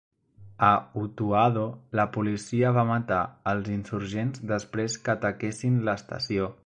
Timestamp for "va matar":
2.79-3.21